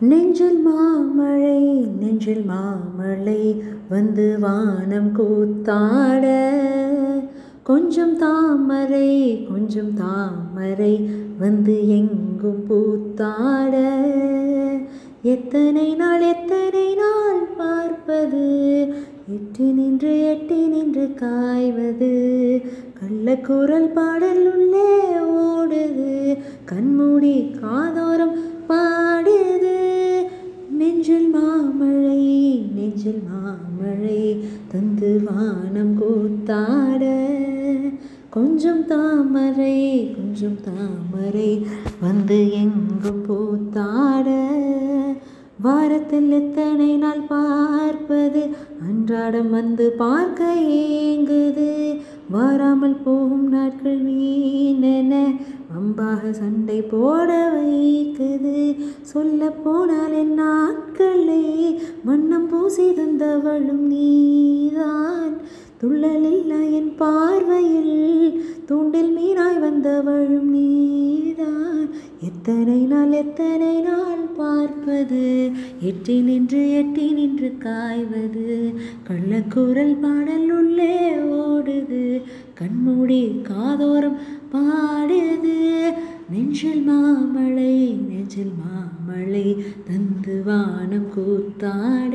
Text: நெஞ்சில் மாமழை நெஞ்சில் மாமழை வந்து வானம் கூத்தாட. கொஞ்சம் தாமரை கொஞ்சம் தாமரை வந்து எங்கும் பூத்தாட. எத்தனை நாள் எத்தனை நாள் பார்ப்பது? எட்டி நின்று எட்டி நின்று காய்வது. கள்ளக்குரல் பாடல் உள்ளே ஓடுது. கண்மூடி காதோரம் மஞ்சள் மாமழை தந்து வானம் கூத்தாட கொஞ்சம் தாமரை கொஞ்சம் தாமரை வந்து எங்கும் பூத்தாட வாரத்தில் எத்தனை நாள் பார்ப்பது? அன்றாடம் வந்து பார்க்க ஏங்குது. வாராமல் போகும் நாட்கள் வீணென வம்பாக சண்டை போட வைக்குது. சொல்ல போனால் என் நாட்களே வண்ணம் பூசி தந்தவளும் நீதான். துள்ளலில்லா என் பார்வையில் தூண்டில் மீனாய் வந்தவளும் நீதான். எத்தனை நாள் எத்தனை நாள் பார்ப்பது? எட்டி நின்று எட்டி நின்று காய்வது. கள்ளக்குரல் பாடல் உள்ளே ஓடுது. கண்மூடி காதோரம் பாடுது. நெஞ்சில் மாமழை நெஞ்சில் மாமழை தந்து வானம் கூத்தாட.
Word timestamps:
நெஞ்சில் 0.00 0.62
மாமழை 0.62 1.60
நெஞ்சில் 2.00 2.44
மாமழை 2.44 3.62
வந்து 3.88 4.38
வானம் 4.40 5.12
கூத்தாட. 5.12 6.52
கொஞ்சம் 7.62 8.16
தாமரை 8.16 9.46
கொஞ்சம் 9.52 9.94
தாமரை 9.94 11.10
வந்து 11.38 11.88
எங்கும் 11.88 12.64
பூத்தாட. 12.68 13.96
எத்தனை 15.22 15.94
நாள் 15.94 16.20
எத்தனை 16.20 16.94
நாள் 16.94 17.46
பார்ப்பது? 17.56 18.86
எட்டி 19.28 19.72
நின்று 19.72 20.26
எட்டி 20.26 20.66
நின்று 20.66 21.14
காய்வது. 21.14 22.60
கள்ளக்குரல் 23.00 23.92
பாடல் 23.92 24.52
உள்ளே 24.54 25.00
ஓடுது. 25.18 26.38
கண்மூடி 26.64 27.56
காதோரம் 27.62 28.05
மஞ்சள் 33.06 33.26
மாமழை 33.30 34.20
தந்து 34.70 35.10
வானம் 35.26 35.92
கூத்தாட 35.98 37.02
கொஞ்சம் 38.30 38.82
தாமரை 38.86 39.76
கொஞ்சம் 40.16 40.58
தாமரை 40.66 41.50
வந்து 42.00 42.38
எங்கும் 42.62 43.22
பூத்தாட 43.28 44.28
வாரத்தில் 45.64 46.30
எத்தனை 46.30 46.88
நாள் 46.96 47.22
பார்ப்பது? 47.28 48.40
அன்றாடம் 48.86 49.50
வந்து 49.50 49.84
பார்க்க 50.00 50.48
ஏங்குது. 50.80 51.70
வாராமல் 52.30 52.98
போகும் 53.04 53.48
நாட்கள் 53.48 54.02
வீணென 54.06 55.12
வம்பாக 55.70 56.30
சண்டை 56.30 56.78
போட 56.92 57.30
வைக்குது. 57.54 58.58
சொல்ல 59.12 59.50
போனால் 59.64 60.18
என் 60.22 60.36
நாட்களே 60.42 61.42
வண்ணம் 62.04 62.45
பூசி 62.76 62.90
தந்தவளும் 62.90 63.86
நீதான். 63.86 65.36
துள்ளலில்லா 65.82 66.72
என் 66.72 66.94
பார்வையில் 66.96 68.44
தூண்டில் 68.66 69.18
மீனாய் 69.18 69.60
வந்தவளும் 69.60 70.50
நீதான். 70.50 71.88
எத்தனை 72.20 72.78
நாள் 72.78 73.12
எத்தனை 73.12 73.80
நாள் 73.80 74.26
பார்ப்பது? 74.36 75.50
எட்டி 75.80 76.20
நின்று 76.20 76.72
எட்டி 76.72 77.12
நின்று 77.12 77.54
காய்வது. 77.58 78.72
கள்ளக்குரல் 79.08 80.00
பாடல் 80.00 80.50
உள்ளே 80.50 81.14
ஓடுது. 81.16 82.22
கண்மூடி 82.54 83.40
காதோரம் 83.42 84.16
பாடுது. 84.52 85.92
நெஞ்சில் 86.30 86.82
மாமழை 86.82 87.74
நெஞ்சில் 88.08 88.52
மாமழை 88.60 89.44
தந்து 89.86 90.42
வானம் 90.46 91.10
கூத்தாட. 91.14 92.14